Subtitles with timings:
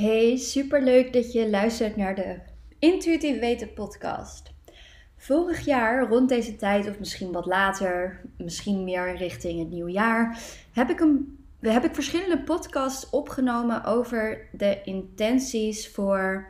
[0.00, 2.38] Hey, superleuk dat je luistert naar de
[2.78, 4.52] Intuïtief Weten podcast.
[5.16, 10.42] Vorig jaar, rond deze tijd of misschien wat later, misschien meer richting het nieuwe jaar,
[10.72, 16.48] heb ik, een, heb ik verschillende podcasts opgenomen over de intenties voor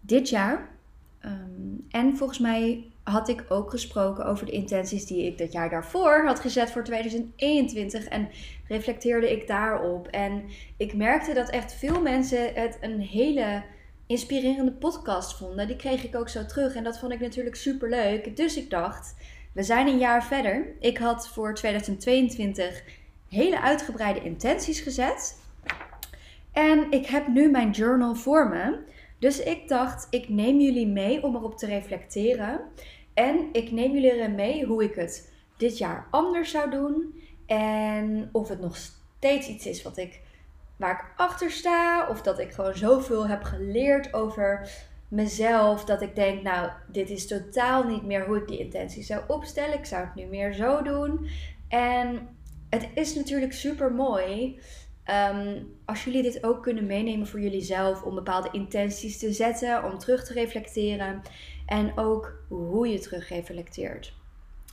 [0.00, 0.70] dit jaar.
[1.18, 5.70] Ehm, en volgens mij had ik ook gesproken over de intenties die ik dat jaar
[5.70, 8.04] daarvoor had gezet voor 2021.
[8.04, 8.28] En
[8.68, 10.06] reflecteerde ik daarop.
[10.06, 10.42] En
[10.76, 13.62] ik merkte dat echt veel mensen het een hele
[14.06, 15.66] inspirerende podcast vonden.
[15.66, 16.74] Die kreeg ik ook zo terug.
[16.74, 18.36] En dat vond ik natuurlijk super leuk.
[18.36, 19.14] Dus ik dacht,
[19.52, 20.66] we zijn een jaar verder.
[20.80, 22.82] Ik had voor 2022
[23.28, 25.40] hele uitgebreide intenties gezet.
[26.52, 28.78] En ik heb nu mijn journal voor me.
[29.22, 32.60] Dus ik dacht, ik neem jullie mee om erop te reflecteren.
[33.14, 37.22] En ik neem jullie mee hoe ik het dit jaar anders zou doen.
[37.46, 40.20] En of het nog steeds iets is wat ik,
[40.76, 42.08] waar ik achter sta.
[42.08, 44.70] Of dat ik gewoon zoveel heb geleerd over
[45.08, 45.84] mezelf.
[45.84, 49.78] Dat ik denk, nou, dit is totaal niet meer hoe ik die intentie zou opstellen.
[49.78, 51.28] Ik zou het nu meer zo doen.
[51.68, 52.28] En
[52.70, 54.60] het is natuurlijk super mooi
[55.04, 59.84] Ehm, als jullie dit ook kunnen meenemen voor jullie zelf om bepaalde intenties te zetten,
[59.84, 61.22] om terug te reflecteren
[61.66, 64.14] en ook hoe je terug reflecteert.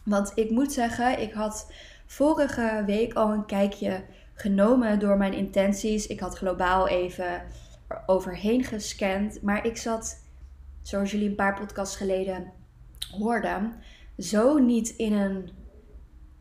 [0.03, 1.71] Want ik moet zeggen, ik had
[2.05, 6.08] vorige week al een kijkje genomen door mijn intenties.
[6.08, 7.43] Ik had globaal even
[8.05, 10.25] overheen gescand, maar ik zat,
[10.81, 12.52] zoals jullie een paar podcasts geleden
[13.17, 13.73] hoorden,
[14.17, 15.49] zo niet in een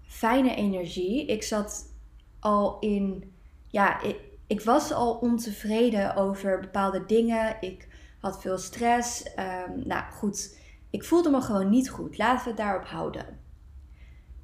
[0.03, 1.27] fijne energie.
[1.27, 1.95] Ik zat
[2.41, 3.33] al in
[3.71, 4.17] ja, ik,
[4.47, 7.57] ik, was al ontevreden over bepaalde dingen.
[7.61, 7.89] Ik
[8.21, 9.25] had veel stress.
[9.67, 10.59] Um, nou goed,
[10.91, 12.19] ik voelde me gewoon niet goed.
[12.19, 13.39] Laten we het daarop houden.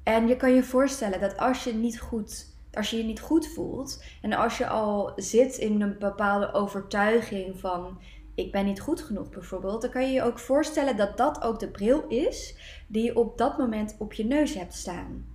[0.03, 3.47] En je kan je voorstellen dat als je niet goed, als je je niet goed
[3.47, 7.99] voelt en als je al zit in een bepaalde overtuiging van
[8.35, 11.59] ik ben niet goed genoeg bijvoorbeeld, dan kan je je ook voorstellen dat dat ook
[11.59, 12.57] de bril is
[12.87, 15.34] die je op dat moment op je neus hebt staan.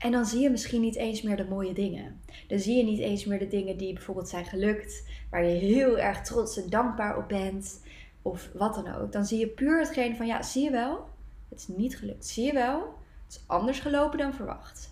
[0.00, 2.20] En dan zie je misschien niet eens meer de mooie dingen.
[2.48, 5.98] Dan zie je niet eens meer de dingen die bijvoorbeeld zijn gelukt, waar je heel
[5.98, 7.80] erg trots en dankbaar op bent,
[8.22, 9.12] of wat dan ook.
[9.12, 11.08] Dan zie je puur hetgeen van, ja, zie je wel,
[11.48, 12.26] het is niet gelukt.
[12.26, 12.78] Zie je wel,
[13.24, 14.90] het is anders gelopen dan verwacht.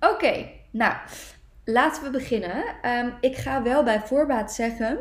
[0.00, 0.94] Oké, nou,
[1.64, 2.64] laten we beginnen.
[2.82, 4.98] Ehm, ik ga wel bij voorbaat zeggen,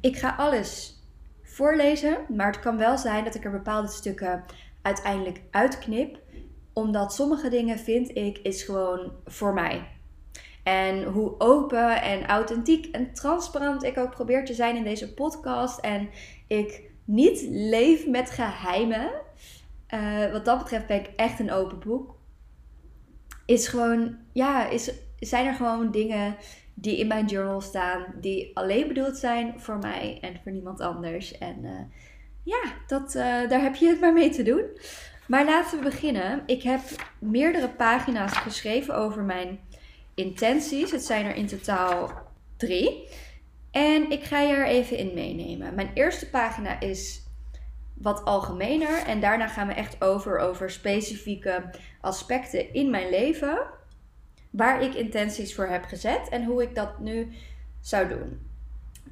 [0.00, 1.02] ik ga alles
[1.42, 4.44] voorlezen, maar het kan wel zijn dat ik er bepaalde stukken
[4.82, 6.18] uiteindelijk uitknip
[6.78, 9.86] omdat sommige dingen vind ik is gewoon voor mij.
[10.62, 15.80] En hoe open en authentiek en transparant ik ook probeer te zijn in deze podcast.
[15.80, 16.08] En
[16.46, 19.10] ik niet leef met geheimen.
[19.94, 22.16] Uh, wat dat betreft ben ik echt een open boek.
[23.46, 26.36] Is gewoon, ja, is, zijn er gewoon dingen
[26.74, 28.04] die in mijn journal staan.
[28.20, 31.38] Die alleen bedoeld zijn voor mij en voor niemand anders.
[31.38, 31.80] En uh,
[32.42, 34.64] ja, dat, uh, daar heb je het maar mee te doen.
[35.28, 36.42] Maar laten we beginnen.
[36.46, 36.80] Ik heb
[37.18, 39.60] meerdere pagina's geschreven over mijn
[40.14, 40.90] intenties.
[40.90, 42.12] Het zijn er in totaal
[42.56, 43.08] drie.
[43.70, 45.74] En ik ga je er even in meenemen.
[45.74, 47.22] Mijn eerste pagina is
[47.94, 48.98] wat algemener.
[49.06, 53.58] En daarna gaan we echt over over specifieke aspecten in mijn leven.
[54.50, 57.32] Waar ik intenties voor heb gezet en hoe ik dat nu
[57.80, 58.40] zou doen.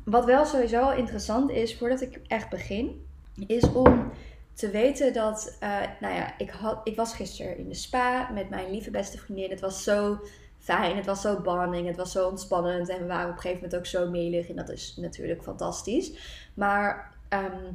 [0.04, 3.06] Wat wel sowieso interessant is voordat ik echt begin,
[3.46, 4.10] is om
[4.56, 8.50] te weten dat, uh, nou ja, ik, had, ik was gisteren in de spa met
[8.50, 9.50] mijn lieve beste vriendin.
[9.50, 10.18] Het was zo
[10.58, 12.88] fijn, het was zo bonding, het was zo ontspannend.
[12.88, 16.12] En we waren op een gegeven moment ook zo melig en dat is natuurlijk fantastisch.
[16.54, 17.72] Maar ehm,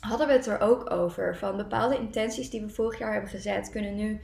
[0.00, 3.70] hadden we het er ook over van bepaalde intenties die we vorig jaar hebben gezet,
[3.70, 4.20] kunnen nu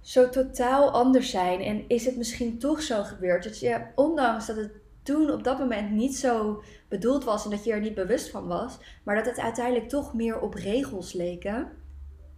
[0.00, 1.60] zo totaal anders zijn.
[1.60, 4.72] En is het misschien toch zo gebeurd dat je, ondanks dat het
[5.08, 8.46] toen op dat moment niet zo bedoeld was en dat je er niet bewust van
[8.46, 11.72] was, maar dat het uiteindelijk toch meer op regels leken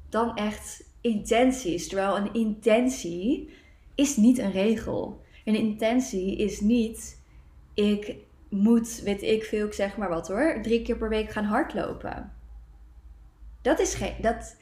[0.09, 1.89] dan echt intenties.
[1.89, 3.51] Terwijl een intentie
[3.95, 5.21] is niet een regel.
[5.45, 7.21] Een intentie is niet,
[7.75, 8.17] ik
[8.49, 12.33] moet, weet ik veel, ik zeg maar wat hoor, drie keer per week gaan hardlopen.
[13.63, 14.57] Dat, is geen, dat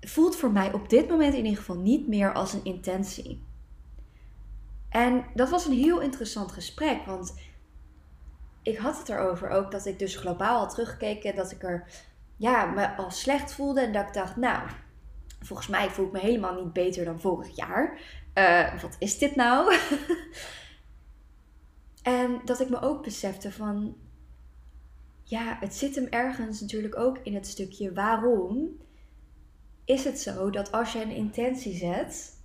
[0.00, 3.42] voelt voor mij op dit moment in ieder geval niet meer als een intentie.
[4.88, 7.34] En dat was een heel interessant gesprek, want
[8.62, 11.86] ik had het erover ook dat ik dus globaal had teruggekeken dat ik er
[12.36, 14.68] ja, me al slecht voelde en dat ik dacht, nou,
[15.40, 18.00] volgens mij voel ik me helemaal niet beter dan vorig jaar.
[18.34, 19.76] Uh, wat is dit nou?
[22.02, 23.96] en dat ik me ook besefte van,
[25.22, 28.80] ja, het zit hem ergens natuurlijk ook in het stukje waarom
[29.84, 32.40] is het zo dat als je een intentie zet,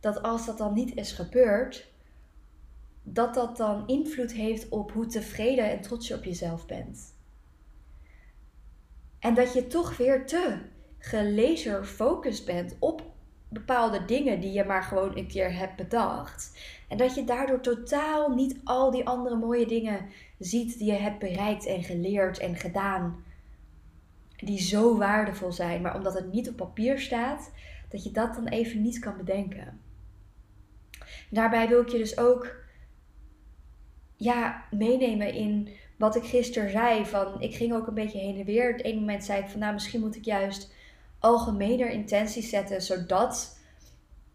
[0.00, 1.88] dat als dat dan niet is gebeurd,
[3.08, 7.14] dat dat dan invloed heeft op hoe tevreden en trots je op jezelf bent.
[9.18, 10.58] En dat je toch weer te
[10.98, 13.02] gelaser focused bent op
[13.48, 16.58] bepaalde dingen die je maar gewoon een keer hebt bedacht.
[16.88, 20.06] En dat je daardoor totaal niet al die andere mooie dingen
[20.38, 23.24] ziet die je hebt bereikt en geleerd en gedaan.
[24.36, 27.52] Die zo waardevol zijn, maar omdat het niet op papier staat,
[27.88, 29.80] dat je dat dan even niet kan bedenken.
[31.30, 32.64] Daarbij wil ik je dus ook
[34.16, 37.06] ja, meenemen in wat ik gisteren zei.
[37.06, 38.72] Van, ik ging ook een beetje heen en weer.
[38.72, 40.74] Op een moment zei ik van nou, misschien moet ik juist
[41.18, 43.58] algemener intenties zetten, zodat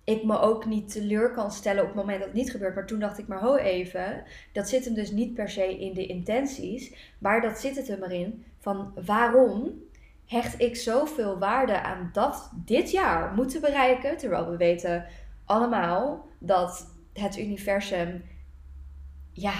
[0.04, 2.76] ik me ook niet teleur kan stellen op het moment dat het niet gebeurt.
[2.76, 5.94] Maar toen dacht ik maar ho even, dat zit hem dus niet per se in
[5.94, 9.72] de intenties, maar dat zit het hem erin van waarom
[10.26, 15.06] hecht ik zoveel waarde aan dat dit jaar moeten bereiken, terwijl we weten
[15.46, 18.24] allemaal dat het universum
[19.42, 19.54] ja,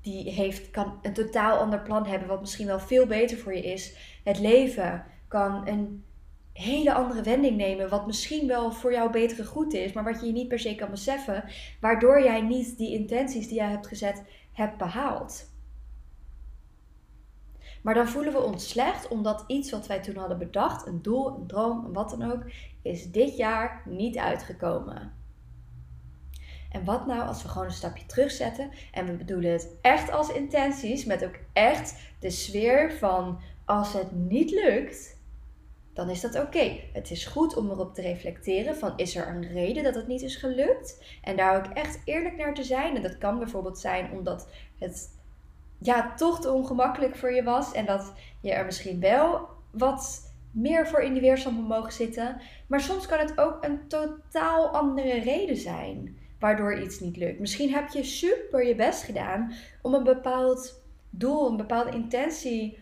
[0.00, 3.62] die heeft, kan een totaal ander plan hebben, wat misschien wel veel beter voor je
[3.62, 3.96] is.
[4.24, 6.04] Het leven kan een
[6.52, 10.32] hele andere wending nemen, wat misschien wel voor jou betere goed is, maar wat je
[10.32, 11.44] niet per se kan beseffen,
[11.80, 14.22] waardoor jij niet die intenties die jij hebt gezet
[14.52, 15.54] hebt behaald.
[17.82, 21.26] Maar dan voelen we ons slecht omdat iets wat wij toen hadden bedacht, een doel,
[21.26, 22.44] een droom, wat dan ook,
[22.82, 25.14] is dit jaar niet uitgekomen.
[26.76, 30.32] En wat nou als we gewoon een stapje terugzetten en we bedoelen het echt als
[30.32, 35.16] intenties, met ook echt de sfeer van als het niet lukt,
[35.92, 36.80] dan is dat oké.
[36.92, 40.22] Het is goed om erop te reflecteren van is er een reden dat het niet
[40.22, 41.04] is gelukt?
[41.22, 42.96] En daar ook echt eerlijk naar te zijn.
[42.96, 45.10] En dat kan bijvoorbeeld zijn omdat het
[45.78, 50.88] ja, toch te ongemakkelijk voor je was en dat je er misschien wel wat meer
[50.88, 52.40] voor in die weerstand mogen zitten.
[52.66, 57.40] Maar soms kan het ook een totaal andere reden zijn waardoor iets niet lukt.
[57.40, 59.52] Misschien heb je super je best gedaan
[59.82, 62.78] om een bepaald doel, een bepaalde intentie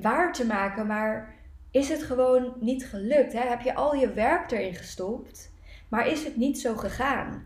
[0.00, 1.34] waar te maken, maar
[1.70, 3.32] is het gewoon niet gelukt?
[3.32, 3.40] Hè?
[3.40, 5.52] Heb je al je werk erin gestopt,
[5.88, 7.44] maar is het niet zo gegaan?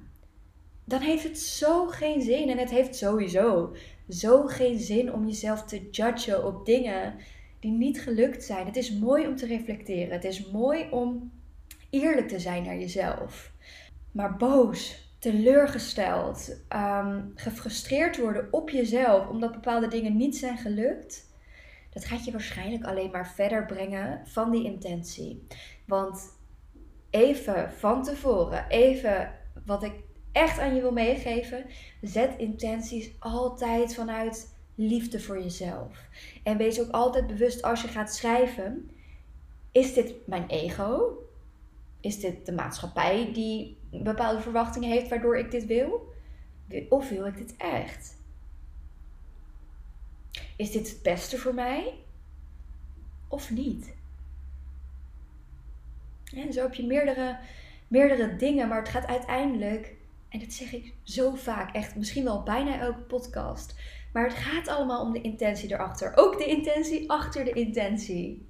[0.84, 3.74] Dan heeft het zo geen zin en het heeft sowieso
[4.08, 7.14] zo geen zin om jezelf te judgen op dingen
[7.60, 8.66] die niet gelukt zijn.
[8.66, 10.12] Het is mooi om te reflecteren.
[10.12, 11.32] Het is mooi om
[11.90, 13.52] eerlijk te zijn naar jezelf.
[14.12, 21.28] Maar boos, teleurgesteld, um, gefrustreerd worden op jezelf omdat bepaalde dingen niet zijn gelukt,
[21.90, 25.46] dat gaat je waarschijnlijk alleen maar verder brengen van die intentie.
[25.86, 26.38] Want
[27.10, 29.32] even van tevoren, even
[29.66, 29.92] wat ik
[30.32, 31.64] echt aan je wil meegeven,
[32.00, 36.08] zet intenties altijd vanuit liefde voor jezelf.
[36.42, 38.90] En wees ook altijd bewust als je gaat schrijven:
[39.72, 41.18] is dit mijn ego?
[42.00, 46.14] Is dit de maatschappij die bepaalde verwachtingen heeft waardoor ik dit wil?
[46.88, 48.16] Of wil ik dit echt?
[50.56, 51.94] Is dit het beste voor mij?
[53.28, 53.94] Of niet?
[56.34, 57.38] En zo heb je meerdere,
[57.88, 59.94] meerdere dingen, maar het gaat uiteindelijk,
[60.28, 63.74] en dat zeg ik zo vaak, echt misschien wel bijna elke podcast,
[64.12, 66.12] maar het gaat allemaal om de intentie erachter.
[66.14, 68.48] Ook de intentie achter de intentie.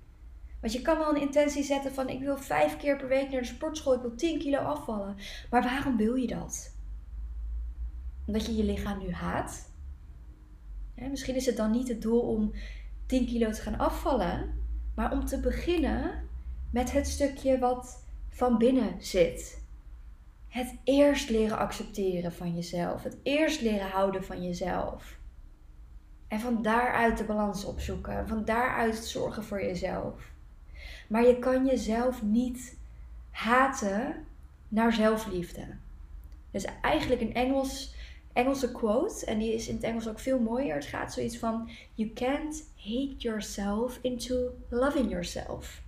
[0.60, 3.40] Want je kan wel een intentie zetten van ik wil vijf keer per week naar
[3.40, 5.16] de sportschool, ik wil 10 kilo afvallen.
[5.50, 6.74] Maar waarom wil je dat?
[8.26, 9.68] Omdat je je lichaam nu haat?
[11.10, 12.52] misschien is het dan niet het doel om
[13.06, 14.54] 10 kilo te gaan afvallen,
[14.94, 16.28] maar om te beginnen
[16.70, 19.62] met het stukje wat van binnen zit.
[20.48, 23.02] Het eerst leren accepteren van jezelf.
[23.02, 25.18] Het eerst leren houden van jezelf.
[26.28, 28.28] En van daaruit de balans opzoeken.
[28.28, 30.30] Van daaruit zorgen voor jezelf.
[31.08, 32.78] Maar je kan jezelf niet
[33.30, 34.26] haten
[34.68, 35.66] naar zelfliefde.
[36.50, 37.94] Dus eigenlijk een Engels,
[38.32, 40.74] Engelse quote, en die is in het Engels ook veel mooier.
[40.74, 45.82] Het gaat zoiets van: You can't hate yourself into loving yourself.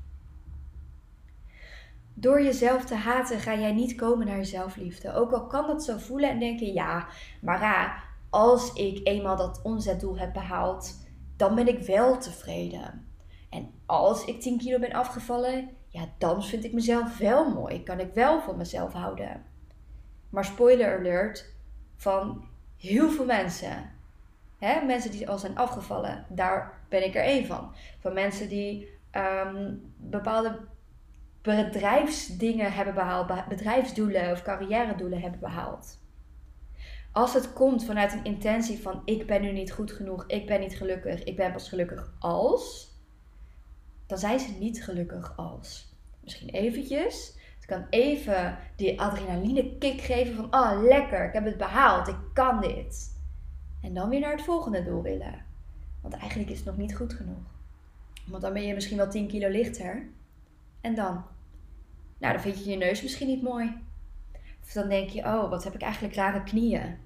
[2.15, 5.15] Door jezelf te haten ga jij niet komen naar zelfliefde.
[5.15, 7.09] Ook al kan dat zo voelen en denken: ja,
[7.41, 10.99] maar ja, als ik eenmaal dat omzetdoel heb behaald,
[11.37, 13.07] dan ben ik wel tevreden.
[13.93, 17.83] Als ik 10 kilo ben afgevallen, ja, dan vind ik mezelf wel mooi.
[17.83, 19.45] Kan ik wel van mezelf houden.
[20.29, 21.55] Maar spoiler alert,
[21.97, 22.45] van
[22.77, 23.91] heel veel mensen,
[24.59, 27.75] hè, mensen die al zijn afgevallen, daar ben ik er één van.
[28.01, 28.89] Van mensen die
[29.47, 30.59] um, bepaalde
[31.43, 35.99] bedrijfsdingen hebben behaald, bedrijfsdoelen of carrière doelen hebben behaald.
[37.13, 40.61] als het komt vanuit een intentie van ik ben nu niet goed genoeg, ik ben
[40.61, 42.92] niet gelukkig, ik ben pas gelukkig als,
[44.13, 45.95] dan zijn ze niet gelukkig als.
[46.21, 47.39] Misschien eventjes.
[47.55, 52.17] Het kan even die adrenaline kick geven van oh lekker, ik heb het behaald, ik
[52.33, 53.21] kan dit.
[53.83, 55.45] En dan weer naar het volgende doel willen.
[56.01, 57.51] Want eigenlijk is het nog niet goed genoeg.
[58.27, 60.07] Want dan ben je misschien wel 10 kilo lichter.
[60.81, 61.25] En dan?
[62.19, 63.75] Nou, dan vind je je neus misschien niet mooi.
[64.63, 66.97] Of dan denk je, oh, wat heb ik eigenlijk rare knieën.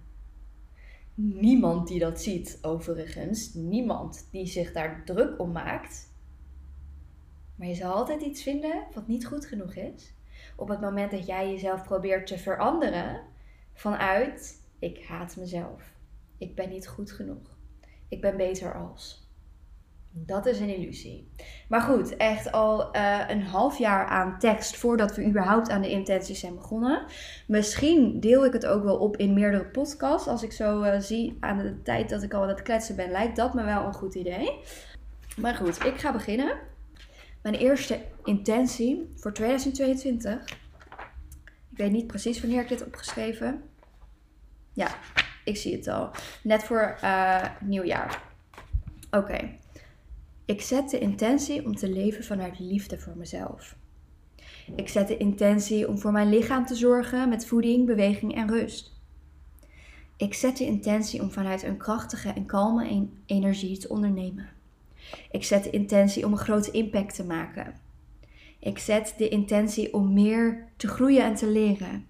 [1.15, 3.55] Niemand die dat ziet, overigens.
[3.55, 6.15] Niemand die zich daar druk om maakt.
[7.57, 10.15] Maar je zal altijd iets vinden wat niet goed genoeg is.
[10.57, 13.21] Op het moment dat jij jezelf probeert te veranderen
[13.75, 15.83] vanuit ik haat mezelf.
[16.39, 17.57] Ik ben niet goed genoeg.
[18.09, 19.27] Ik ben beter als.
[20.19, 21.31] Dat is een illusie.
[21.69, 25.91] Maar goed, echt al uh, een half jaar aan tekst voordat we überhaupt aan de
[25.91, 27.05] intenties zijn begonnen.
[27.47, 30.29] Misschien deel ik het ook wel op in meerdere podcasts.
[30.29, 33.11] Als ik zo uh, zie aan de tijd dat ik al aan het kletsen ben,
[33.11, 34.61] lijkt dat me wel een goed idee.
[35.37, 36.59] Maar goed, ik ga beginnen.
[37.47, 40.45] Mijn eerste intentie voor 2022.
[41.71, 43.63] Ik weet niet precies wanneer ik dit heb opgeschreven.
[44.73, 44.95] Ja,
[45.45, 46.11] ik zie het al.
[46.43, 48.23] Net voor uh, nieuwjaar.
[49.11, 49.51] Oké.
[50.45, 53.77] Ik zet de intentie om te leven vanuit liefde voor mezelf.
[54.77, 58.93] Ik zet de intentie om voor mijn lichaam te zorgen met voeding, beweging en rust.
[60.17, 64.56] Ik zet de intentie om vanuit een krachtige en kalme energie te ondernemen.
[65.31, 67.75] Ik zet de intentie om een grote impact te maken.
[68.59, 72.07] Ik zet de intentie om meer te groeien en te leren.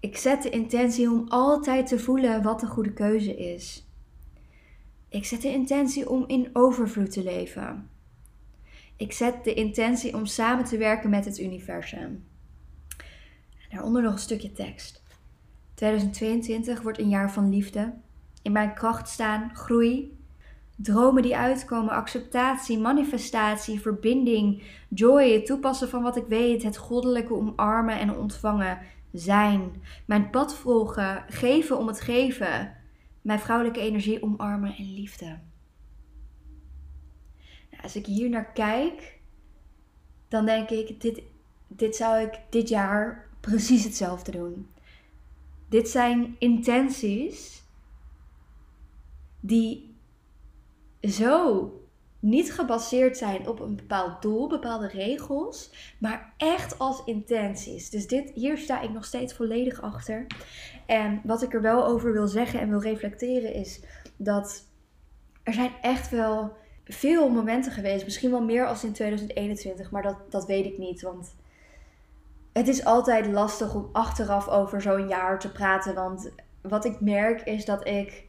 [0.00, 3.86] Ik zet de intentie om altijd te voelen wat een goede keuze is.
[5.08, 7.90] Ik zet de intentie om in overvloed te leven.
[8.96, 12.24] Ik zet de intentie om samen te werken met het universum.
[13.70, 15.02] Daaronder nog een stukje tekst.
[15.74, 17.94] 2022 wordt een jaar van liefde.
[18.42, 20.18] In mijn kracht staan, groei.
[20.76, 27.34] Dromen die uitkomen, acceptatie, manifestatie, verbinding, joy, het toepassen van wat ik weet, het goddelijke
[27.34, 28.78] omarmen en ontvangen,
[29.12, 29.82] zijn.
[30.06, 32.76] Mijn pad volgen, geven om het geven
[33.22, 35.38] mijn vrouwelijke energie omarmen en liefde.
[37.70, 39.18] Nou, als ik hier naar kijk,
[40.28, 41.22] dan denk ik, dit,
[41.66, 44.66] dit zou ik dit jaar precies hetzelfde doen.
[45.68, 47.62] Dit zijn intenties
[49.40, 49.91] die
[51.02, 51.70] zo
[52.18, 57.90] niet gebaseerd zijn op een bepaald doel, bepaalde regels, maar echt als intenties.
[57.90, 60.26] Dus dit, hier sta ik nog steeds volledig achter.
[60.86, 63.80] En wat ik er wel over wil zeggen en wil reflecteren is
[64.16, 64.64] dat
[65.42, 66.52] er zijn echt wel
[66.84, 71.02] veel momenten geweest, misschien wel meer als in 2021, maar dat, dat weet ik niet.
[71.02, 71.34] Want
[72.52, 75.94] het is altijd lastig om achteraf over zo'n jaar te praten.
[75.94, 76.30] Want
[76.60, 78.24] wat ik merk is dat ik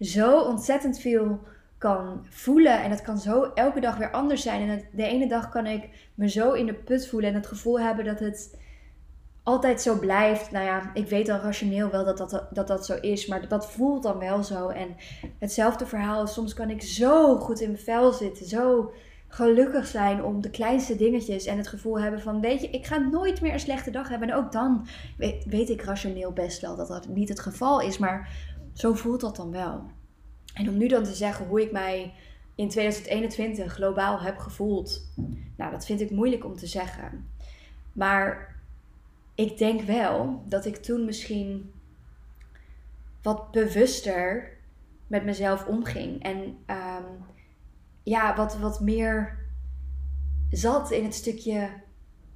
[0.00, 1.40] zo ontzettend veel
[1.82, 2.82] kan voelen.
[2.82, 4.68] En het kan zo elke dag weer anders zijn.
[4.68, 7.80] En de ene dag kan ik me zo in de put voelen en het gevoel
[7.80, 8.58] hebben dat het
[9.42, 10.50] altijd zo blijft.
[10.50, 13.70] Nou ja, ik weet al rationeel wel dat dat, dat, dat zo is, maar dat
[13.70, 14.68] voelt dan wel zo.
[14.68, 14.96] En
[15.38, 18.92] hetzelfde verhaal, soms kan ik zo goed in mijn vel zitten, zo
[19.28, 22.98] gelukkig zijn om de kleinste dingetjes en het gevoel hebben van, weet je, ik ga
[22.98, 24.28] nooit meer een slechte dag hebben.
[24.28, 24.86] En ook dan
[25.46, 28.28] weet ik rationeel best wel dat dat niet het geval is, maar
[28.72, 29.82] zo voelt dat dan wel.
[30.54, 32.12] En om nu dan te zeggen hoe ik mij
[32.54, 35.12] in 2021 globaal heb gevoeld,
[35.56, 37.28] nou, dat vind ik moeilijk om te zeggen.
[37.92, 38.56] Maar
[39.34, 41.72] ik denk wel dat ik toen misschien
[43.22, 44.56] wat bewuster
[45.06, 46.22] met mezelf omging.
[46.22, 47.24] En um,
[48.02, 49.38] ja, wat, wat meer
[50.50, 51.70] zat in het stukje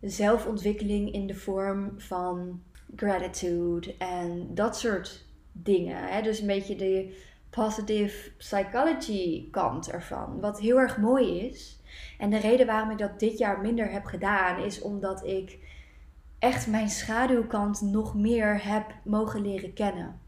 [0.00, 2.62] zelfontwikkeling in de vorm van
[2.96, 6.08] gratitude en dat soort dingen.
[6.08, 6.22] Hè?
[6.22, 7.16] Dus een beetje de
[7.56, 10.40] positive psychology kant ervan.
[10.40, 11.80] Wat heel erg mooi is.
[12.18, 15.58] En de reden waarom ik dat dit jaar minder heb gedaan, is omdat ik
[16.38, 20.20] echt mijn schaduwkant nog meer heb mogen leren kennen.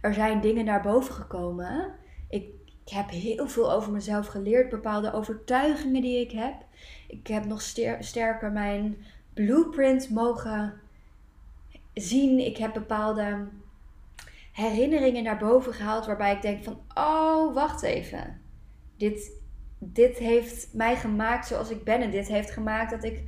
[0.00, 1.94] Er zijn dingen naar boven gekomen.
[2.28, 2.44] Ik,
[2.84, 6.54] ik heb heel veel over mezelf geleerd, bepaalde overtuigingen die ik heb.
[7.08, 7.62] Ik heb nog
[8.00, 8.96] sterker mijn
[9.34, 10.80] blueprint mogen
[11.94, 12.38] zien.
[12.38, 13.48] Ik heb bepaalde
[14.52, 18.40] herinneringen naar boven gehaald waarbij ik denk van, oh, wacht even.
[18.96, 19.32] Dit,
[19.78, 23.24] dit heeft mij gemaakt zoals ik ben en dit heeft gemaakt dat ik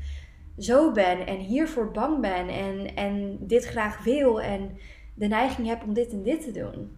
[0.59, 4.79] zo ben en hiervoor bang ben en, en dit graag wil en
[5.15, 6.97] de neiging heb om dit en dit te doen.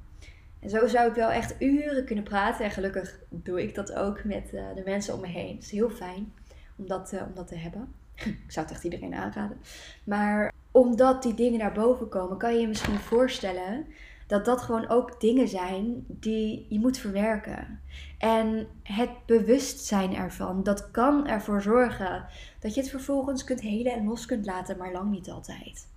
[0.61, 2.65] En zo zou ik wel echt uren kunnen praten.
[2.65, 5.55] En gelukkig doe ik dat ook met uh, de mensen om me heen.
[5.55, 6.33] Het is heel fijn
[6.77, 7.93] om dat, uh, om dat te hebben.
[8.47, 9.57] ik zou het echt iedereen aanraden.
[10.05, 13.87] Maar omdat die dingen naar boven komen, kan je je misschien voorstellen
[14.27, 17.81] dat dat gewoon ook dingen zijn die je moet verwerken.
[18.19, 22.27] En het bewustzijn ervan, dat kan ervoor zorgen
[22.61, 25.89] dat je het vervolgens kunt helen en los kunt laten, maar lang niet altijd.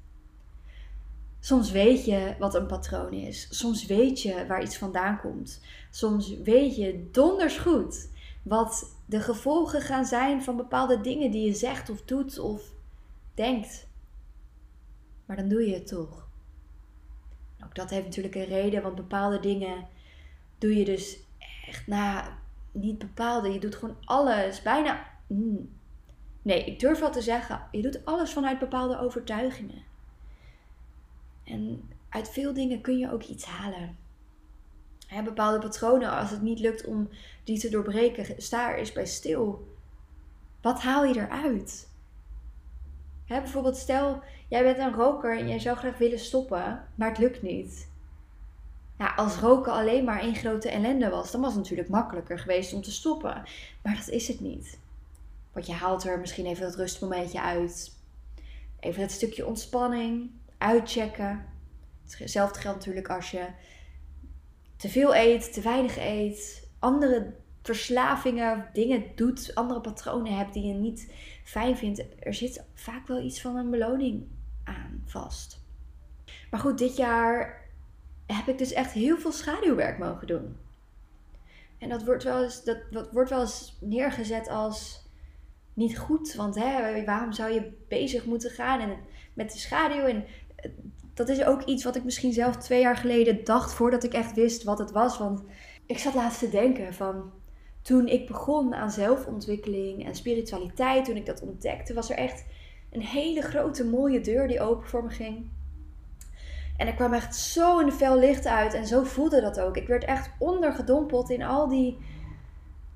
[1.40, 3.48] Soms weet je wat een patroon is.
[3.50, 5.62] Soms weet je waar iets vandaan komt.
[5.92, 8.10] Soms weet je donders goed
[8.44, 12.62] wat de gevolgen gaan zijn van bepaalde dingen die je zegt of doet of
[13.34, 13.88] denkt.
[15.26, 16.29] Maar dan doe je het toch.
[17.70, 19.88] Ook dat heeft natuurlijk een reden, want bepaalde dingen
[20.58, 21.18] doe je dus
[21.68, 22.30] echt, nou,
[22.72, 23.54] niet bepaalde.
[23.54, 25.06] Je doet gewoon alles, bijna.
[25.28, 25.78] Mm.
[26.42, 29.84] Nee, ik durf wel te zeggen, je doet alles vanuit bepaalde overtuigingen.
[31.44, 33.98] En uit veel dingen kun je ook iets halen.
[35.24, 37.10] Bepaalde patronen, als het niet lukt om
[37.44, 39.68] die te doorbreken, sta er eens bij stil.
[40.62, 41.90] Wat haal je eruit?
[43.28, 47.42] Bijvoorbeeld, stel jij bent een roker en jij zou graag willen stoppen, maar het lukt
[47.42, 47.88] niet.
[48.98, 52.74] Ja, als roken alleen maar één grote ellende was, dan was het natuurlijk makkelijker geweest
[52.74, 53.44] om te stoppen.
[53.84, 54.80] Maar dat is het niet.
[55.52, 57.98] Want je haalt er misschien even dat rustmomentje uit.
[58.80, 61.46] Even het stukje ontspanning, uitchecken.
[62.18, 63.46] Hetzelfde geldt natuurlijk als je
[64.76, 70.74] te veel eet, te weinig eet, andere verslavingen, dingen doet, andere patronen hebt die je
[70.74, 71.14] niet
[71.44, 72.04] fijn vindt.
[72.20, 74.28] Er zit vaak wel iets van een beloning
[74.70, 75.62] aan vast.
[76.52, 77.68] Maar goed, dit jaar
[78.26, 80.58] heb ik dus echt heel veel schaduwwerk mogen doen.
[81.78, 82.78] En dat wordt wel eens, dat,
[83.12, 83.48] wordt wel
[83.80, 85.08] neergezet als
[85.74, 86.34] niet goed.
[86.36, 88.98] Want hè, waarom zou je bezig moeten gaan en
[89.34, 90.04] met de schaduw?
[90.04, 90.26] En
[91.14, 94.34] dat is ook iets wat ik misschien zelf twee jaar geleden dacht voordat ik echt
[94.34, 95.18] wist wat het was.
[95.18, 95.44] Want
[95.86, 97.32] ik zat laatst te denken van
[97.82, 102.46] toen ik begon aan zelfontwikkeling en spiritualiteit, toen ik dat ontdekte, was er echt
[102.92, 105.50] een hele grote mooie deur die open voor me ging.
[106.78, 109.78] En ik kwam echt zo een fel licht uit en zo voelde dat ook.
[109.78, 111.98] Ik werd echt ondergedompeld in al die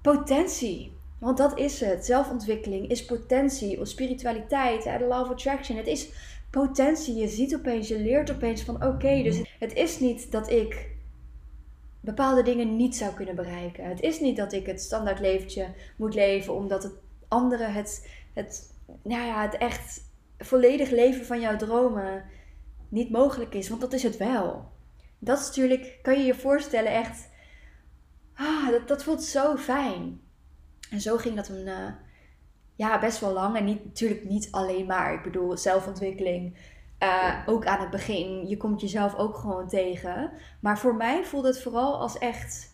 [0.01, 0.91] potentie.
[1.19, 2.05] Want dat is het.
[2.05, 3.79] Zelfontwikkeling is potentie.
[3.79, 5.77] Of spiritualiteit, de law of attraction.
[5.77, 6.09] Het is
[6.49, 7.15] potentie.
[7.15, 10.91] Je ziet opeens, je leert opeens van oké, dus het is niet dat ik
[11.99, 13.85] bepaalde dingen niet zou kunnen bereiken.
[13.85, 16.93] Het is niet dat ik het standaard leventje moet leven omdat het
[17.27, 18.72] anderen het, het,
[19.03, 20.01] nou ja, het echt
[20.37, 22.25] volledig leven van jouw dromen
[22.89, 23.69] niet mogelijk is.
[23.69, 24.71] Want dat is het wel.
[25.19, 27.29] Dat is natuurlijk, kan je je voorstellen, echt.
[28.35, 30.21] Ah, dat, dat voelt zo fijn.
[30.89, 31.87] En zo ging dat een, uh,
[32.75, 33.57] ja, best wel lang.
[33.57, 35.13] En niet, natuurlijk niet alleen maar.
[35.13, 36.57] Ik bedoel, zelfontwikkeling.
[36.99, 38.47] Uh, ook aan het begin.
[38.47, 40.31] Je komt jezelf ook gewoon tegen.
[40.59, 42.72] Maar voor mij voelde het vooral als echt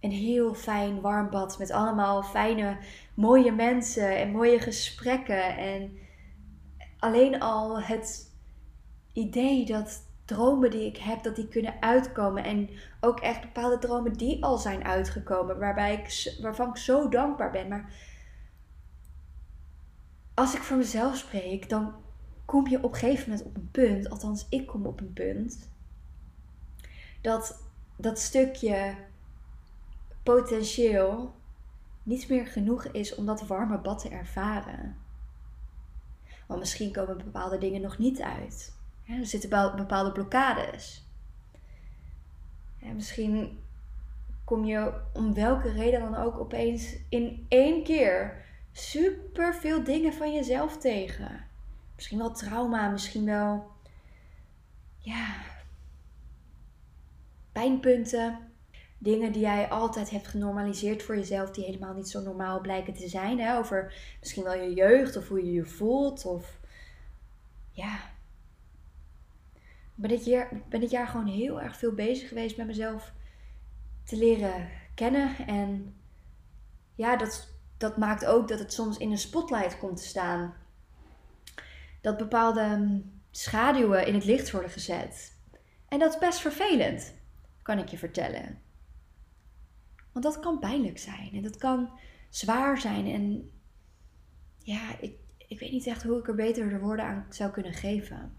[0.00, 1.58] een heel fijn warm bad.
[1.58, 2.76] Met allemaal fijne,
[3.14, 5.56] mooie mensen en mooie gesprekken.
[5.56, 5.98] En
[6.98, 8.34] alleen al het
[9.12, 12.44] idee dat dromen die ik heb, dat die kunnen uitkomen.
[12.44, 15.58] En ook echt bepaalde dromen die al zijn uitgekomen.
[15.58, 17.68] Waarbij ik, waarvan ik zo dankbaar ben.
[17.68, 17.92] Maar
[20.34, 21.94] als ik voor mezelf spreek, dan
[22.44, 25.68] kom je op een gegeven moment op een punt, althans ik kom op een punt,
[27.20, 27.62] dat
[27.96, 28.94] dat stukje
[30.22, 31.34] potentieel
[32.02, 34.96] niet meer genoeg is om dat warme bad te ervaren.
[36.46, 38.74] Want misschien komen bepaalde dingen nog niet uit.
[39.06, 41.04] er zitten bepaalde blokkades.
[42.78, 43.58] misschien
[44.44, 50.34] kom je om welke reden dan ook opeens in één keer super veel dingen van
[50.34, 51.44] jezelf tegen.
[51.94, 53.70] Misschien wel trauma, misschien wel
[54.98, 55.34] ja,
[57.52, 58.49] pijnpunten.
[59.02, 63.08] Dingen die jij altijd hebt genormaliseerd voor jezelf, die helemaal niet zo normaal blijken te
[63.08, 63.40] zijn.
[63.40, 63.58] Hè?
[63.58, 66.24] Over misschien wel je jeugd of hoe je je voelt.
[66.24, 66.60] Of
[67.70, 67.94] ja.
[69.54, 73.12] Ik ben dit, jaar, ben dit jaar gewoon heel erg veel bezig geweest met mezelf
[74.04, 75.36] te leren kennen.
[75.46, 75.94] En
[76.94, 80.54] ja, dat, dat maakt ook dat het soms in een spotlight komt te staan.
[82.00, 85.38] Dat bepaalde mm, schaduwen in het licht worden gezet.
[85.88, 87.14] En dat is best vervelend,
[87.62, 88.68] kan ik je vertellen.
[90.12, 91.90] Want dat kan pijnlijk zijn en dat kan
[92.28, 93.06] zwaar zijn.
[93.06, 93.50] En
[94.58, 97.74] ja, ik, ik weet niet echt hoe ik er beter de woorden aan zou kunnen
[97.74, 98.36] geven.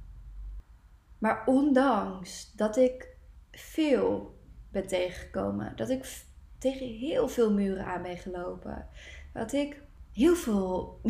[1.18, 3.08] Maar ondanks dat ik
[3.52, 4.40] veel
[4.72, 6.24] ben tegengekomen, dat ik
[6.58, 8.88] tegen heel veel muren aan ben gelopen,
[9.34, 9.82] dat ik
[10.14, 11.02] heel veel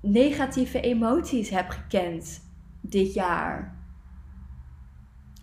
[0.00, 2.42] negatieve emoties heb gekend
[2.80, 3.82] dit jaar.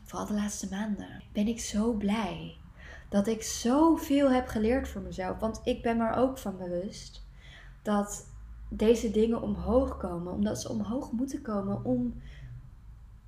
[0.04, 1.24] Vooral de laatste maanden.
[1.34, 2.61] Ben ik zo blij
[3.12, 5.40] dat ik zoveel heb geleerd voor mezelf.
[5.40, 7.26] Want ik ben me ook van bewust
[7.82, 8.28] dat
[8.70, 10.34] deze dingen omhoog komen.
[10.34, 12.22] Omdat ze omhoog moeten komen om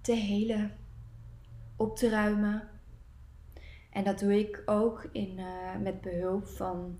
[0.02, 0.72] te helen.
[1.76, 2.68] op te ruimen.
[3.90, 7.00] En dat doe ik ook in, uh, met behulp van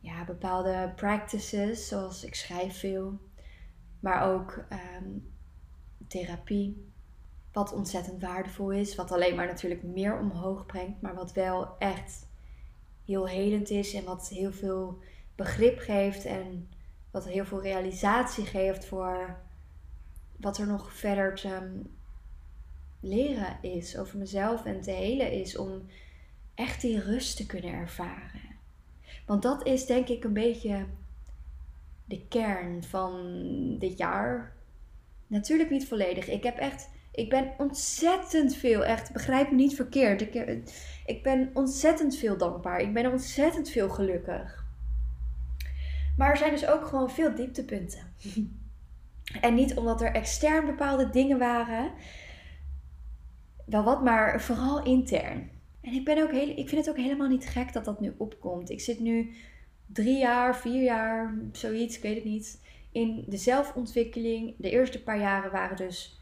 [0.00, 3.18] ja, bepaalde practices, zoals ik schrijf veel,
[4.00, 5.08] maar ook ehm,
[6.06, 6.90] therapie.
[7.56, 12.26] Wat ontzettend waardevol is, wat alleen maar natuurlijk meer omhoog brengt, maar wat wel echt
[13.04, 14.98] heel helend is en wat heel veel
[15.34, 16.68] begrip geeft en
[17.10, 19.38] wat heel veel realisatie geeft voor
[20.36, 21.82] wat er nog verder te
[23.00, 25.86] leren is over mezelf en te helen is om
[26.54, 28.56] echt die rust te kunnen ervaren.
[29.26, 30.86] Want dat is denk ik een beetje
[32.04, 33.38] de kern van
[33.78, 34.56] dit jaar.
[35.26, 36.28] Natuurlijk niet volledig.
[36.28, 40.20] Ik heb echt, ik ben ontzettend veel, echt, begrijp me niet verkeerd.
[40.20, 40.34] Ik,
[41.06, 42.80] ik ben ontzettend veel dankbaar.
[42.80, 44.64] Ik ben ontzettend veel gelukkig.
[46.16, 48.12] Maar er zijn dus ook gewoon veel dieptepunten.
[49.40, 51.92] en niet omdat er extern bepaalde dingen waren.
[53.66, 55.50] Wel wat, maar vooral intern.
[55.80, 58.14] En ik, ben ook heel, ik vind het ook helemaal niet gek dat dat nu
[58.16, 58.70] opkomt.
[58.70, 59.34] Ik zit nu
[59.86, 62.60] drie jaar, vier jaar, zoiets, ik weet het niet,
[62.92, 64.54] in de zelfontwikkeling.
[64.58, 66.15] De eerste paar jaren waren dus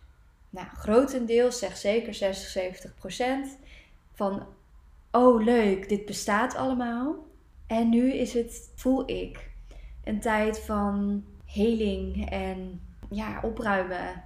[0.54, 3.58] nou, grotendeels, zeg zeker 60, 70 procent
[4.12, 4.46] van,
[5.10, 7.26] oh leuk, dit bestaat allemaal.
[7.66, 9.50] En nu is het, voel ik,
[10.04, 14.24] een tijd van heling en ja, opruimen.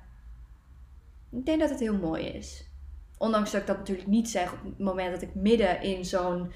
[1.30, 2.70] Ik denk dat het heel mooi is.
[3.18, 6.52] Ondanks dat ik dat natuurlijk niet zeg op het moment dat ik midden in zo'n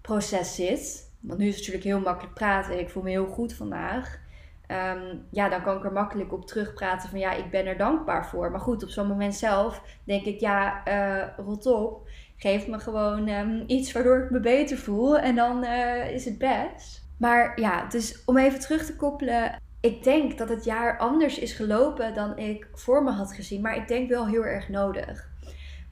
[0.00, 1.10] proces zit.
[1.20, 2.78] Want nu is het natuurlijk heel makkelijk praten.
[2.78, 4.20] Ik voel me heel goed vandaag.
[4.66, 8.28] Ehm, ja, dan kan ik er makkelijk op terugpraten van ja, ik ben er dankbaar
[8.28, 8.50] voor.
[8.50, 12.08] Maar goed, op zo'n moment zelf denk ik ja, uh, rot op.
[12.36, 16.38] Geef me gewoon ehm, iets waardoor ik me beter voel en dan uh, is het
[16.38, 17.04] best.
[17.18, 19.60] Maar ja, dus om even terug te koppelen.
[19.80, 23.60] Ik denk dat het jaar anders is gelopen dan ik voor me had gezien.
[23.60, 25.28] Maar ik denk wel heel erg nodig.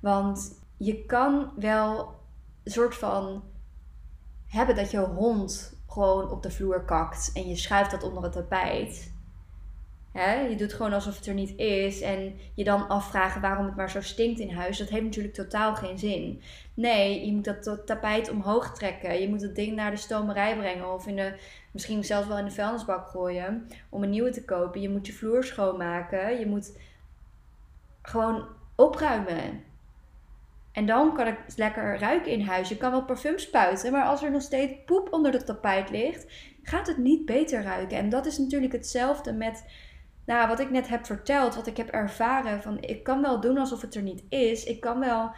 [0.01, 2.15] Want je kan wel
[2.65, 3.43] een soort van
[4.47, 8.33] hebben dat je hond gewoon op de vloer kakt en je schuift dat onder het
[8.33, 9.13] tapijt.
[10.49, 13.91] je doet gewoon alsof het er niet is en je dan afvragen waarom het maar
[13.91, 14.79] zo stinkt in huis.
[14.79, 16.43] Dat heeft natuurlijk totaal geen zin.
[16.75, 19.21] Nee, je moet dat tapijt omhoog trekken.
[19.21, 21.35] Je moet het ding naar de stomerij brengen of in de,
[21.71, 24.81] misschien zelfs wel in de vuilnisbak gooien om een nieuwe te kopen.
[24.81, 26.39] Je moet je vloer schoonmaken.
[26.39, 26.79] Je moet
[28.03, 29.74] gewoon opruimen.
[30.75, 32.69] En dan kan ik lekker ruiken in huis.
[32.69, 36.33] Je kan wel parfum spuiten, maar als er nog steeds poep onder het tapijt ligt,
[36.63, 37.99] gaat het niet beter ruiken.
[37.99, 39.65] En dat is natuurlijk hetzelfde met
[40.27, 42.63] nou, wat ik net heb verteld, wat ik heb ervaren.
[42.63, 44.65] Van, ik kan wel doen alsof het er niet is.
[44.65, 45.31] Ik kan wel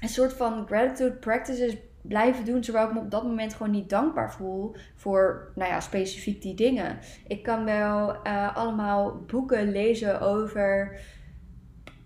[0.00, 3.90] een soort van gratitude practices blijven doen, terwijl ik me op dat moment gewoon niet
[3.90, 6.98] dankbaar voel voor, nou ja, specifiek die dingen.
[7.26, 11.00] Ik kan wel uh, allemaal boeken lezen over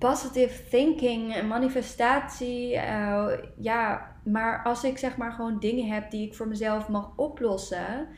[0.01, 2.75] positive thinking en manifestatie.
[2.75, 7.13] Uh, ja, maar als ik zeg maar gewoon dingen heb die ik voor mezelf mag
[7.17, 8.09] oplossen,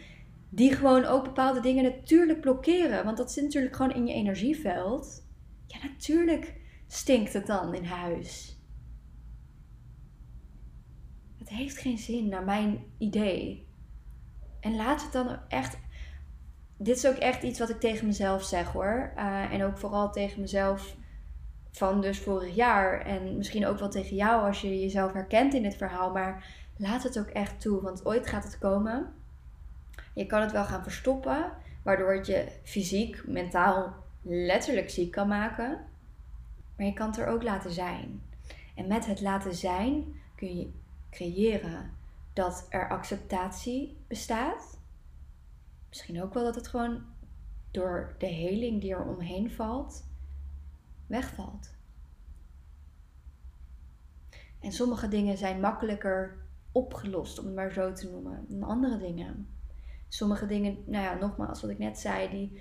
[0.49, 3.05] die gewoon ook bepaalde dingen natuurlijk blokkeren.
[3.05, 5.27] Want dat zit natuurlijk gewoon in je energieveld.
[5.67, 6.55] Ja, natuurlijk
[6.87, 8.61] stinkt het dan in huis.
[11.39, 13.67] Het heeft geen zin naar mijn idee.
[14.61, 15.79] En laat het dan echt.
[16.79, 19.13] Dit is ook echt iets wat ik tegen mezelf zeg hoor.
[19.17, 20.97] Uh, en ook vooral tegen mezelf
[21.73, 23.01] van dus vorig jaar.
[23.01, 26.13] En misschien ook wel tegen jou als je jezelf herkent in dit verhaal.
[26.13, 29.13] Maar laat het ook echt toe, want ooit gaat het komen.
[30.15, 35.85] Je kan het wel gaan verstoppen, waardoor het je fysiek, mentaal, letterlijk ziek kan maken.
[36.77, 38.23] Maar je kan het er ook laten zijn.
[38.75, 40.71] En met het laten zijn kun je
[41.11, 41.91] creëren
[42.33, 44.79] dat er acceptatie bestaat.
[45.89, 47.03] Misschien ook wel dat het gewoon
[47.71, 50.05] door de heling die er omheen valt,
[51.13, 51.75] wegvalt.
[54.61, 56.37] En sommige dingen zijn makkelijker
[56.73, 59.49] opgelost, om het maar zo te noemen, dan andere dingen.
[60.09, 62.61] Sommige dingen, nou ja, nogmaals, wat ik net zei, die,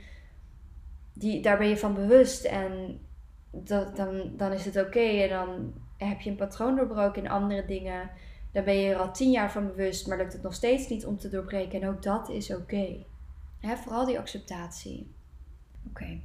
[1.14, 3.00] die, daar ben je van bewust en
[3.52, 5.00] dat, dan, dan is het oké.
[5.00, 8.10] En dan heb je een patroon doorbroken in andere dingen.
[8.52, 11.06] Daar ben je er al tien jaar van bewust, maar lukt het nog steeds niet
[11.06, 11.82] om te doorbreken.
[11.82, 13.06] En ook dat is oké.
[13.62, 15.16] Vooral die acceptatie.
[15.88, 16.22] Oké.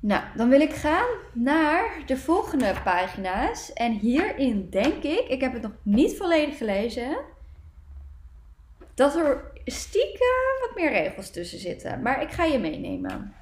[0.00, 3.72] Nou, dan wil ik gaan naar de volgende pagina's.
[3.72, 7.16] En hierin denk ik, ik heb het nog niet volledig gelezen,
[8.94, 12.02] dat er stiekem wat meer regels tussen zitten.
[12.02, 13.34] Maar ik ga je meenemen.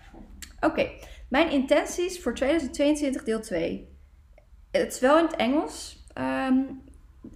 [0.61, 0.91] Oké,
[1.29, 3.89] mijn intenties voor 2022 deel 2.
[4.71, 6.05] Het is wel in het Engels.
[6.13, 6.59] Ehm,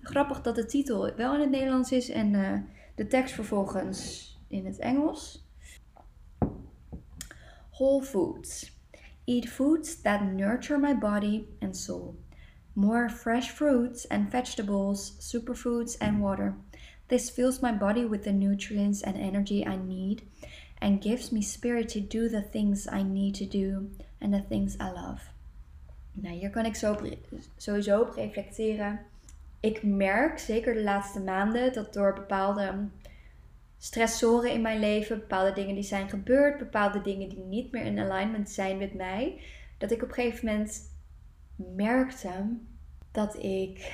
[0.00, 2.52] grappig dat de titel wel in het Nederlands is en uh,
[2.94, 5.46] de tekst vervolgens in het Engels.
[7.70, 8.77] Whole Foods.
[9.28, 12.14] Eat foods that nurture my body and soul.
[12.78, 16.54] more fresh fruits and vegetables, superfoods, and water.
[17.08, 20.22] This fills my body with the nutrients and energy I need
[20.80, 24.76] and gives me spirit to do the things I need to do and the things
[24.78, 25.20] I love.
[26.22, 26.96] Nou, hier kan ik zo
[27.56, 29.00] sowieso op reflecteren.
[29.60, 32.88] Ik merk, zeker de laatste maanden, dat door bepaalde
[33.78, 37.98] stressoren in mijn leven, bepaalde dingen die zijn gebeurd, bepaalde dingen die niet meer in
[37.98, 39.40] alignment zijn met mij,
[39.78, 40.96] dat ik op een gegeven moment
[41.56, 42.56] merkte
[43.12, 43.92] dat ik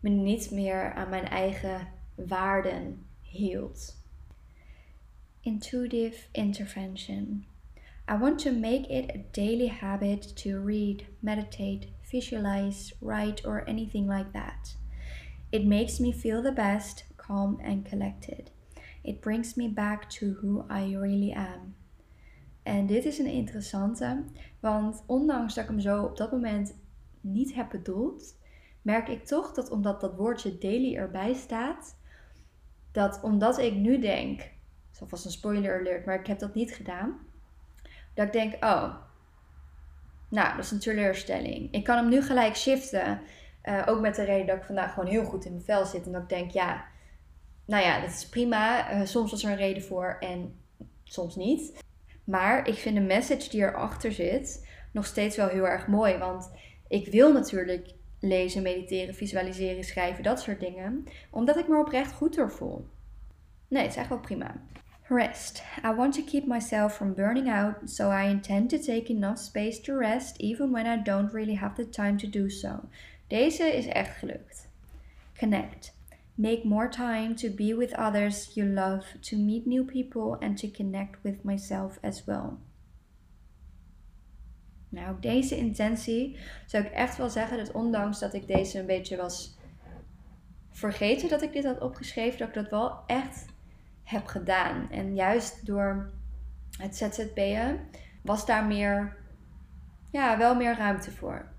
[0.00, 4.00] me niet meer aan mijn eigen waarden hield.
[5.40, 7.46] Intuitive intervention.
[8.08, 14.08] I want to make it a daily habit to read, meditate, visualize, write, or anything
[14.08, 14.76] like that.
[15.50, 18.51] It makes me feel the best, calm, and collected.
[19.02, 21.74] It brings me back to who I really am.
[22.62, 24.24] En dit is een interessante,
[24.60, 26.74] want ondanks dat ik hem zo op dat moment
[27.20, 28.36] niet heb bedoeld,
[28.82, 31.96] merk ik toch dat omdat dat woordje daily erbij staat,
[32.92, 34.50] dat omdat ik nu denk,
[34.92, 37.18] is alvast een spoiler alert, maar ik heb dat niet gedaan,
[38.14, 38.94] dat ik denk, oh,
[40.28, 41.72] nou, dat is een teleurstelling.
[41.72, 43.20] Ik kan hem nu gelijk shiften,
[43.64, 46.06] uh, ook met de reden dat ik vandaag gewoon heel goed in mijn vel zit
[46.06, 46.84] en dat ik denk, ja,
[47.66, 48.92] nou ja, dat is prima.
[48.92, 50.54] Uh, soms was er een reden voor en
[51.04, 51.72] soms niet.
[52.24, 56.18] Maar ik vind de message die erachter zit nog steeds wel heel erg mooi.
[56.18, 56.50] Want
[56.88, 61.04] ik wil natuurlijk lezen, mediteren, visualiseren, schrijven, dat soort dingen.
[61.30, 62.86] Omdat ik me oprecht goed door voel.
[63.68, 64.54] Nee, het is echt wel prima.
[65.08, 65.62] Rest.
[65.84, 69.80] I want to keep myself from burning out, so I intend to take enough space
[69.80, 72.80] to rest, even when I don't really have the time to do so.
[73.26, 74.68] Deze is echt gelukt.
[75.38, 75.94] Connect.
[76.34, 80.70] Make more time to be with others you love, to meet new people and to
[80.70, 82.58] connect with myself as well.
[84.88, 89.16] Nou, deze intentie zou ik echt wel zeggen dat ondanks dat ik deze een beetje
[89.16, 89.56] was
[90.70, 93.46] vergeten dat ik dit had opgeschreven, dat ik dat wel echt
[94.02, 94.90] heb gedaan.
[94.90, 96.12] En juist door
[96.78, 97.80] het ZZP'en
[98.22, 99.16] was daar meer,
[100.10, 101.52] ja, wel meer ruimte voor.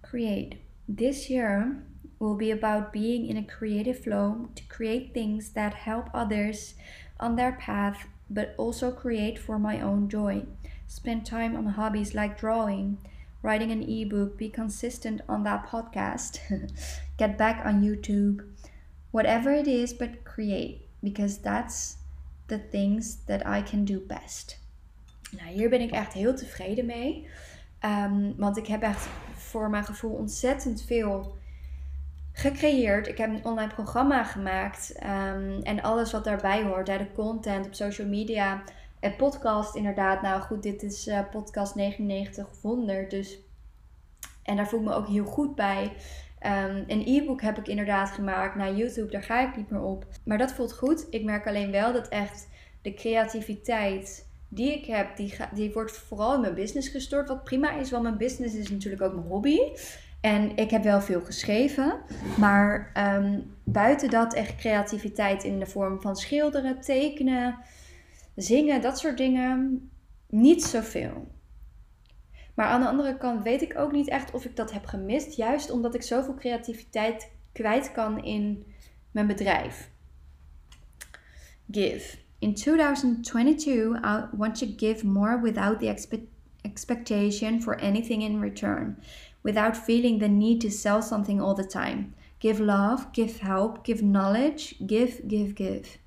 [0.00, 0.56] Create.
[0.96, 1.84] This year
[2.20, 6.74] will be about being in a creative flow to create things that help others
[7.18, 10.44] on their path, but also create for my own joy.
[10.86, 12.98] Spend time on hobbies like drawing,
[13.42, 16.38] writing an ebook, be consistent on that podcast,
[17.16, 18.46] get back on YouTube,
[19.10, 21.96] whatever it is, but create because that's
[22.48, 24.58] the things that I can do best.
[25.30, 27.28] Nou, hier ben ik echt heel tevreden mee.
[27.84, 31.38] Um, want ik heb echt voor mijn gevoel ontzettend veel
[32.40, 33.08] gecreëerd.
[33.08, 34.94] Ik heb een online programma gemaakt.
[35.02, 36.88] Um, en alles wat daarbij hoort.
[36.88, 38.62] Hè, de content op social media.
[39.00, 40.22] En podcast inderdaad.
[40.22, 43.10] Nou goed, dit is uh, podcast 99 of 100.
[43.10, 43.38] Dus,
[44.42, 45.84] en daar voel ik me ook heel goed bij.
[46.46, 48.54] Um, een e-book heb ik inderdaad gemaakt.
[48.54, 50.06] Naar YouTube, daar ga ik niet meer op.
[50.24, 51.06] Maar dat voelt goed.
[51.10, 52.48] Ik merk alleen wel dat echt
[52.82, 57.28] de creativiteit die ik heb, die, die wordt vooral in mijn business gestort.
[57.28, 59.58] Wat prima is, want mijn business is natuurlijk ook mijn hobby.
[60.20, 62.00] En ik heb wel veel geschreven,
[62.38, 67.58] maar um, buiten dat echt creativiteit in de vorm van schilderen, tekenen,
[68.34, 69.90] zingen, dat soort dingen,
[70.28, 71.28] niet zoveel.
[72.54, 75.36] Maar aan de andere kant weet ik ook niet echt of ik dat heb gemist,
[75.36, 78.66] juist omdat ik zoveel creativiteit kwijt kan in
[79.10, 79.90] mijn bedrijf.
[81.70, 82.19] Give.
[82.40, 86.26] In 2022, I want to give more without the expe
[86.62, 88.96] expectation for anything in return.
[89.42, 92.14] without feeling the need to sell something all the time.
[92.38, 95.98] Give love, give help, give knowledge, give, give, give.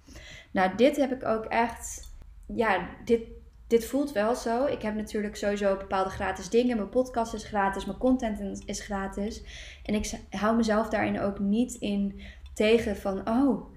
[0.51, 2.11] Nou, dit heb ik ook echt.
[2.55, 3.21] Ja, dit,
[3.67, 4.65] dit voelt wel zo.
[4.65, 6.77] Ik heb natuurlijk sowieso bepaalde gratis dingen.
[6.77, 9.43] Mijn podcast is gratis, mijn content is gratis.
[9.83, 12.21] En ik hou mezelf daarin ook niet in
[12.53, 13.72] tegen van, oh,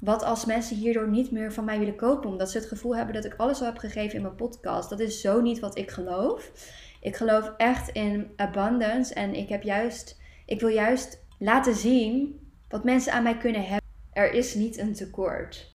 [0.00, 3.14] wat als mensen hierdoor niet meer van mij willen kopen, omdat ze het gevoel hebben
[3.14, 4.90] dat ik alles al heb gegeven in mijn podcast.
[4.90, 6.52] Dat is zo niet wat ik geloof.
[7.00, 12.84] Ik geloof echt in abundance en ik heb juist, ik wil juist laten zien wat
[12.84, 13.88] mensen aan mij kunnen hebben.
[14.12, 15.74] Er is niet een tekort.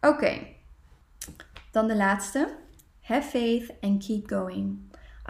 [0.00, 0.38] Oké,
[1.70, 2.60] dan de laatste.
[3.00, 4.78] Have faith and keep going.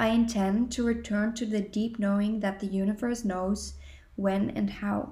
[0.01, 3.75] I intend to return to the deep knowing that the universe knows
[4.15, 5.09] when and how.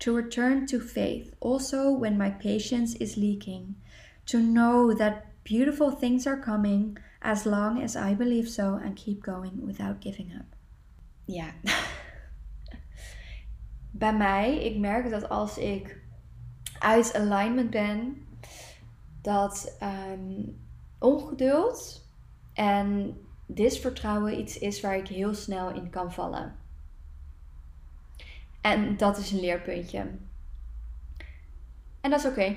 [0.00, 3.76] To return to faith also when my patience is leaking.
[4.26, 9.22] To know that beautiful things are coming As long as I believe so and keep
[9.22, 10.56] going without giving up.
[11.24, 11.52] Ja.
[13.90, 16.00] Bij mij, ik merk dat als ik
[16.78, 18.26] uit alignment ben,
[19.22, 20.56] dat um,
[20.98, 22.08] ongeduld
[22.52, 26.56] en disvertrouwen iets is waar ik heel snel in kan vallen.
[28.60, 30.06] En dat is een leerpuntje.
[32.00, 32.56] En dat is oké.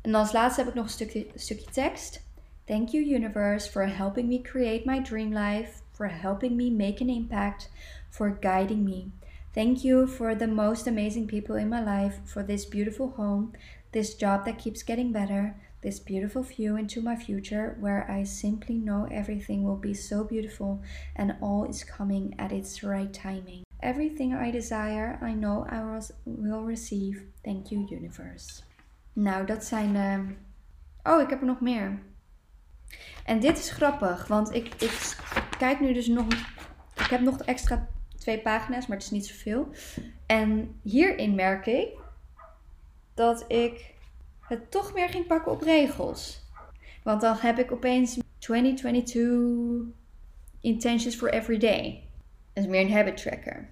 [0.00, 2.22] En als laatste heb ik nog een stukje, stukje tekst.
[2.64, 7.08] Thank you, universe, for helping me create my dream life, for helping me make an
[7.08, 7.70] impact,
[8.08, 9.10] for guiding me.
[9.52, 13.52] Thank you for the most amazing people in my life, for this beautiful home,
[13.92, 18.76] this job that keeps getting better, this beautiful view into my future where I simply
[18.76, 20.80] know everything will be so beautiful
[21.16, 23.64] and all is coming at its right timing.
[23.82, 27.22] Everything I desire, I know I will receive.
[27.42, 28.62] Thank you, universe.
[29.12, 29.94] Nou, dat zijn.
[29.94, 31.14] Uh...
[31.14, 31.98] Oh, ik heb er nog meer.
[33.24, 35.16] En dit is grappig, want ik, ik
[35.58, 36.26] kijk nu dus nog.
[36.94, 39.68] Ik heb nog extra twee pagina's, maar het is niet zoveel.
[40.26, 41.88] En hierin merk ik
[43.14, 43.94] dat ik
[44.40, 46.50] het toch meer ging pakken op regels.
[47.02, 49.94] Want dan heb ik opeens 2022
[50.60, 52.02] intentions for every day.
[52.52, 53.68] Dat is meer een habit tracker.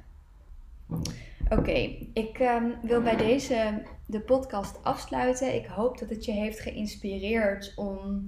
[1.49, 5.55] Oké, ik um, wil bij deze de podcast afsluiten.
[5.55, 8.25] Ik hoop dat het je heeft geïnspireerd om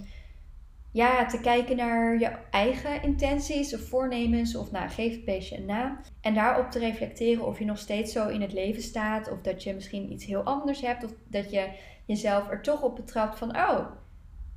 [0.93, 4.57] ja, te kijken naar je eigen intenties of voornemens.
[4.57, 6.01] Of nou, geef het beestje een naam.
[6.21, 9.31] En daarop te reflecteren of je nog steeds zo in het leven staat.
[9.31, 11.05] Of dat je misschien iets heel anders hebt.
[11.05, 11.69] Of dat je
[12.07, 13.87] jezelf er toch op betrapt van, oh,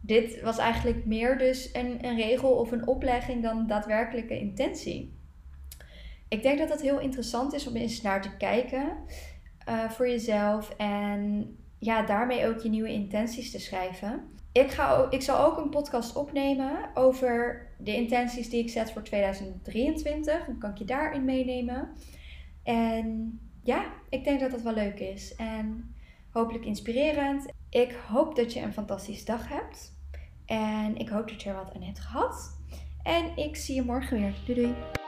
[0.02, 5.15] dit was eigenlijk meer dus een, een regel of een oplegging dan daadwerkelijke intentie.
[6.28, 8.98] Ik denk dat dat heel interessant is om eens naar te kijken
[9.70, 14.24] uh, voor jezelf en ja, daarmee ook je nieuwe intenties te schrijven.
[14.52, 19.04] Ik, ga, ik zal ook een podcast opnemen over de intenties die ik zet voor
[19.04, 20.46] 2023.
[20.46, 21.90] Dan kan ik je daarin meenemen.
[22.64, 25.36] En ja, ik denk dat dat wel leuk is.
[25.36, 25.96] En
[26.30, 27.52] hopelijk inspirerend.
[27.70, 29.94] Ik hoop dat je een fantastische dag hebt.
[30.46, 32.58] En ik hoop dat je er wat aan hebt gehad.
[33.04, 34.34] En ik zie je morgen weer.
[34.46, 35.05] Doei doei.